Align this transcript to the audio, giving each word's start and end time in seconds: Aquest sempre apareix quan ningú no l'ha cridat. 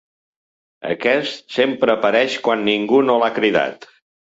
Aquest 0.93 1.55
sempre 1.59 1.95
apareix 2.01 2.41
quan 2.49 2.67
ningú 2.73 3.07
no 3.09 3.23
l'ha 3.23 3.35
cridat. 3.41 3.93